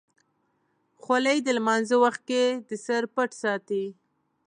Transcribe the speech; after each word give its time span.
خولۍ 1.01 1.37
د 1.43 1.47
لمانځه 1.57 1.95
وخت 2.03 2.21
کې 2.29 2.43
د 2.67 2.69
سر 2.85 3.03
پټ 3.15 3.29
ساتي. 3.41 3.85